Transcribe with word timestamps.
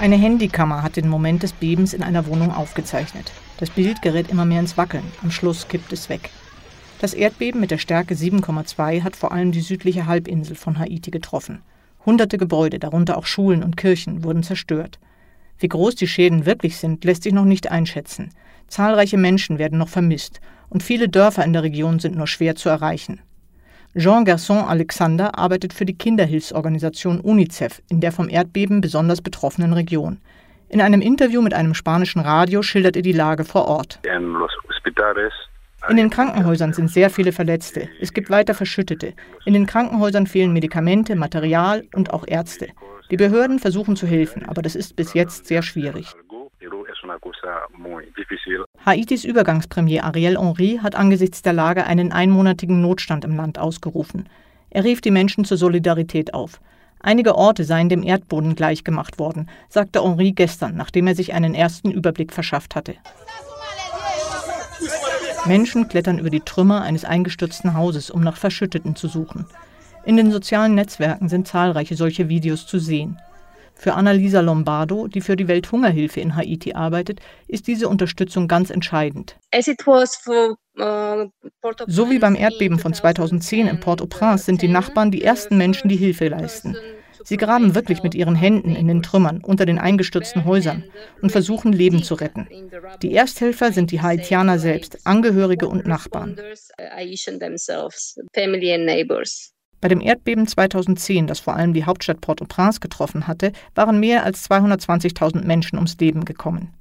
Eine 0.00 0.14
Handykammer 0.14 0.84
hat 0.84 0.94
den 0.94 1.08
Moment 1.08 1.42
des 1.42 1.52
Bebens 1.52 1.92
in 1.92 2.04
einer 2.04 2.26
Wohnung 2.26 2.52
aufgezeichnet. 2.52 3.32
Das 3.58 3.68
Bild 3.68 4.00
gerät 4.00 4.30
immer 4.30 4.44
mehr 4.44 4.60
ins 4.60 4.76
Wackeln. 4.76 5.02
Am 5.24 5.32
Schluss 5.32 5.66
kippt 5.66 5.92
es 5.92 6.08
weg. 6.08 6.30
Das 7.00 7.14
Erdbeben 7.14 7.60
mit 7.60 7.72
der 7.72 7.78
Stärke 7.78 8.14
7,2 8.14 9.02
hat 9.02 9.16
vor 9.16 9.32
allem 9.32 9.50
die 9.50 9.60
südliche 9.60 10.06
Halbinsel 10.06 10.54
von 10.54 10.78
Haiti 10.78 11.10
getroffen. 11.10 11.62
Hunderte 12.06 12.38
Gebäude, 12.38 12.78
darunter 12.78 13.18
auch 13.18 13.26
Schulen 13.26 13.64
und 13.64 13.76
Kirchen, 13.76 14.22
wurden 14.22 14.44
zerstört. 14.44 15.00
Wie 15.58 15.68
groß 15.68 15.96
die 15.96 16.06
Schäden 16.06 16.46
wirklich 16.46 16.76
sind, 16.76 17.04
lässt 17.04 17.24
sich 17.24 17.32
noch 17.32 17.44
nicht 17.44 17.68
einschätzen. 17.68 18.30
Zahlreiche 18.68 19.18
Menschen 19.18 19.58
werden 19.58 19.80
noch 19.80 19.88
vermisst 19.88 20.40
und 20.68 20.84
viele 20.84 21.08
Dörfer 21.08 21.44
in 21.44 21.52
der 21.52 21.64
Region 21.64 21.98
sind 21.98 22.14
nur 22.14 22.28
schwer 22.28 22.54
zu 22.54 22.68
erreichen. 22.68 23.20
Jean 23.98 24.24
Garçon 24.24 24.64
Alexander 24.64 25.36
arbeitet 25.36 25.72
für 25.72 25.84
die 25.84 25.98
Kinderhilfsorganisation 25.98 27.18
UNICEF 27.18 27.82
in 27.90 28.00
der 28.00 28.12
vom 28.12 28.28
Erdbeben 28.28 28.80
besonders 28.80 29.20
betroffenen 29.20 29.72
Region. 29.72 30.18
In 30.68 30.80
einem 30.80 31.00
Interview 31.00 31.42
mit 31.42 31.52
einem 31.52 31.74
spanischen 31.74 32.20
Radio 32.20 32.62
schildert 32.62 32.94
er 32.94 33.02
die 33.02 33.10
Lage 33.10 33.44
vor 33.44 33.66
Ort. 33.66 33.98
In 35.88 35.96
den 35.96 36.10
Krankenhäusern 36.10 36.72
sind 36.72 36.90
sehr 36.92 37.10
viele 37.10 37.32
Verletzte. 37.32 37.88
Es 38.00 38.12
gibt 38.12 38.30
weiter 38.30 38.54
Verschüttete. 38.54 39.14
In 39.44 39.54
den 39.54 39.66
Krankenhäusern 39.66 40.28
fehlen 40.28 40.52
Medikamente, 40.52 41.16
Material 41.16 41.84
und 41.92 42.12
auch 42.12 42.24
Ärzte. 42.24 42.68
Die 43.10 43.16
Behörden 43.16 43.58
versuchen 43.58 43.96
zu 43.96 44.06
helfen, 44.06 44.46
aber 44.46 44.62
das 44.62 44.76
ist 44.76 44.94
bis 44.94 45.14
jetzt 45.14 45.46
sehr 45.46 45.62
schwierig. 45.62 46.14
Haitis 48.84 49.24
Übergangspremier 49.24 50.04
Ariel 50.04 50.38
Henry 50.38 50.80
hat 50.82 50.94
angesichts 50.94 51.42
der 51.42 51.52
Lage 51.52 51.84
einen 51.86 52.12
einmonatigen 52.12 52.80
Notstand 52.80 53.24
im 53.24 53.36
Land 53.36 53.58
ausgerufen. 53.58 54.28
Er 54.70 54.84
rief 54.84 55.00
die 55.00 55.10
Menschen 55.10 55.44
zur 55.44 55.56
Solidarität 55.56 56.34
auf. 56.34 56.60
Einige 57.00 57.36
Orte 57.36 57.64
seien 57.64 57.88
dem 57.88 58.02
Erdboden 58.02 58.54
gleichgemacht 58.54 59.18
worden, 59.18 59.48
sagte 59.68 60.02
Henri 60.02 60.32
gestern, 60.32 60.76
nachdem 60.76 61.06
er 61.06 61.14
sich 61.14 61.32
einen 61.32 61.54
ersten 61.54 61.90
Überblick 61.90 62.32
verschafft 62.32 62.74
hatte. 62.74 62.94
Menschen 65.46 65.88
klettern 65.88 66.18
über 66.18 66.30
die 66.30 66.40
Trümmer 66.40 66.82
eines 66.82 67.04
eingestürzten 67.04 67.74
Hauses, 67.74 68.10
um 68.10 68.22
nach 68.22 68.36
Verschütteten 68.36 68.96
zu 68.96 69.08
suchen. 69.08 69.46
In 70.04 70.16
den 70.16 70.30
sozialen 70.30 70.74
Netzwerken 70.74 71.28
sind 71.28 71.48
zahlreiche 71.48 71.96
solche 71.96 72.28
Videos 72.28 72.66
zu 72.66 72.78
sehen. 72.78 73.18
Für 73.78 73.94
Annalisa 73.94 74.40
Lombardo, 74.40 75.06
die 75.06 75.20
für 75.20 75.36
die 75.36 75.46
Welthungerhilfe 75.46 76.20
in 76.20 76.34
Haiti 76.34 76.72
arbeitet, 76.74 77.20
ist 77.46 77.68
diese 77.68 77.88
Unterstützung 77.88 78.48
ganz 78.48 78.70
entscheidend. 78.70 79.36
Uh, 80.80 81.26
so 81.86 82.10
wie 82.10 82.18
beim 82.18 82.36
Erdbeben 82.36 82.78
von 82.78 82.92
2010 82.92 83.66
in 83.66 83.80
Port-au-Prince 83.80 84.44
sind 84.44 84.62
die 84.62 84.68
Nachbarn 84.68 85.10
die 85.10 85.22
ersten 85.22 85.56
Menschen, 85.58 85.88
die 85.88 85.96
Hilfe 85.96 86.28
leisten. 86.28 86.76
Sie 87.24 87.36
graben 87.36 87.74
wirklich 87.74 88.02
mit 88.02 88.14
ihren 88.14 88.34
Händen 88.34 88.74
in 88.74 88.88
den 88.88 89.02
Trümmern 89.02 89.42
unter 89.42 89.66
den 89.66 89.78
eingestürzten 89.78 90.44
Häusern 90.44 90.84
und 91.20 91.30
versuchen, 91.30 91.72
Leben 91.72 92.02
zu 92.02 92.14
retten. 92.14 92.48
Die 93.02 93.14
Ersthelfer 93.14 93.72
sind 93.72 93.90
die 93.90 94.00
Haitianer 94.00 94.58
selbst, 94.58 94.98
Angehörige 95.04 95.68
und 95.68 95.86
Nachbarn. 95.86 96.40
Bei 99.80 99.88
dem 99.88 100.00
Erdbeben 100.00 100.46
2010, 100.46 101.26
das 101.26 101.38
vor 101.38 101.54
allem 101.54 101.72
die 101.72 101.84
Hauptstadt 101.84 102.20
Port-au-Prince 102.20 102.80
getroffen 102.80 103.26
hatte, 103.28 103.52
waren 103.74 104.00
mehr 104.00 104.24
als 104.24 104.48
220.000 104.50 105.44
Menschen 105.44 105.76
ums 105.76 105.96
Leben 105.98 106.24
gekommen. 106.24 106.72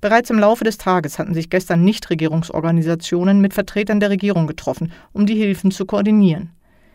Bereits 0.00 0.30
im 0.30 0.40
Laufe 0.40 0.64
des 0.64 0.78
Tages 0.78 1.20
hatten 1.20 1.34
sich 1.34 1.48
gestern 1.48 1.84
Nichtregierungsorganisationen 1.84 3.40
mit 3.40 3.54
Vertretern 3.54 4.00
der 4.00 4.10
Regierung 4.10 4.48
getroffen, 4.48 4.90
um 5.12 5.26
die 5.26 5.36
Hilfen 5.36 5.70
zu 5.70 5.86
koordinieren. 5.86 6.50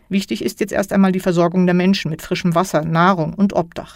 Wichtig 0.10 0.44
ist 0.44 0.60
jetzt 0.60 0.74
erst 0.74 0.92
einmal 0.92 1.14
die 1.14 1.22
Versorgung 1.22 1.66
der 1.66 1.76
Menschen 1.76 2.12
mit 2.12 2.22
frischem 2.22 2.54
Wasser, 2.54 2.84
Nahrung 2.84 3.34
und 3.34 3.54
Obdach. 3.54 3.96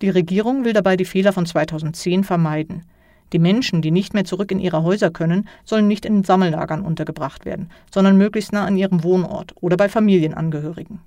Die 0.00 0.08
Regierung 0.08 0.64
will 0.64 0.72
dabei 0.72 0.96
die 0.96 1.04
Fehler 1.04 1.34
von 1.34 1.44
2010 1.44 2.24
vermeiden. 2.24 2.84
Die 3.32 3.38
Menschen, 3.38 3.82
die 3.82 3.90
nicht 3.90 4.14
mehr 4.14 4.24
zurück 4.24 4.50
in 4.50 4.58
ihre 4.58 4.82
Häuser 4.82 5.10
können, 5.10 5.48
sollen 5.64 5.86
nicht 5.86 6.04
in 6.06 6.24
Sammellagern 6.24 6.82
untergebracht 6.82 7.44
werden, 7.44 7.70
sondern 7.92 8.16
möglichst 8.16 8.52
nah 8.52 8.64
an 8.64 8.76
ihrem 8.76 9.02
Wohnort 9.04 9.54
oder 9.60 9.76
bei 9.76 9.88
Familienangehörigen. 9.88 11.00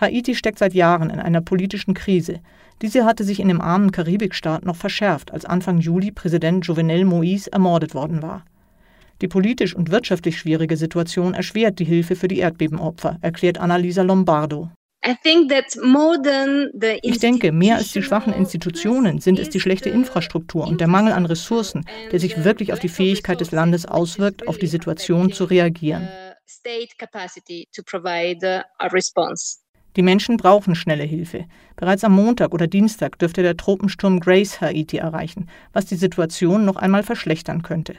Haiti 0.00 0.34
steckt 0.34 0.58
seit 0.58 0.74
Jahren 0.74 1.10
in 1.10 1.18
einer 1.18 1.40
politischen 1.40 1.94
Krise. 1.94 2.40
Diese 2.82 3.04
hatte 3.04 3.24
sich 3.24 3.40
in 3.40 3.48
dem 3.48 3.60
armen 3.60 3.90
Karibikstaat 3.90 4.64
noch 4.64 4.76
verschärft, 4.76 5.32
als 5.32 5.44
Anfang 5.44 5.78
Juli 5.78 6.12
Präsident 6.12 6.66
Jovenel 6.66 7.04
Moïse 7.04 7.50
ermordet 7.52 7.94
worden 7.94 8.22
war. 8.22 8.44
Die 9.20 9.26
politisch 9.26 9.74
und 9.74 9.90
wirtschaftlich 9.90 10.38
schwierige 10.38 10.76
Situation 10.76 11.34
erschwert 11.34 11.80
die 11.80 11.84
Hilfe 11.84 12.14
für 12.14 12.28
die 12.28 12.38
Erdbebenopfer, 12.38 13.18
erklärt 13.20 13.58
Annalisa 13.58 14.02
Lombardo. 14.02 14.70
Ich 17.02 17.18
denke, 17.18 17.52
mehr 17.52 17.76
als 17.76 17.92
die 17.92 18.02
schwachen 18.02 18.32
Institutionen 18.32 19.20
sind 19.20 19.38
es 19.38 19.48
die 19.48 19.60
schlechte 19.60 19.90
Infrastruktur 19.90 20.66
und 20.66 20.80
der 20.80 20.88
Mangel 20.88 21.12
an 21.12 21.26
Ressourcen, 21.26 21.84
der 22.10 22.20
sich 22.20 22.44
wirklich 22.44 22.72
auf 22.72 22.80
die 22.80 22.88
Fähigkeit 22.88 23.40
des 23.40 23.52
Landes 23.52 23.86
auswirkt, 23.86 24.48
auf 24.48 24.58
die 24.58 24.66
Situation 24.66 25.32
zu 25.32 25.44
reagieren. 25.44 26.08
Die 29.96 30.02
Menschen 30.02 30.36
brauchen 30.36 30.74
schnelle 30.74 31.04
Hilfe. 31.04 31.46
Bereits 31.76 32.04
am 32.04 32.12
Montag 32.12 32.52
oder 32.52 32.66
Dienstag 32.66 33.18
dürfte 33.18 33.42
der 33.42 33.56
Tropensturm 33.56 34.20
Grace 34.20 34.60
Haiti 34.60 34.98
erreichen, 34.98 35.48
was 35.72 35.86
die 35.86 35.96
Situation 35.96 36.64
noch 36.64 36.76
einmal 36.76 37.02
verschlechtern 37.02 37.62
könnte. 37.62 37.96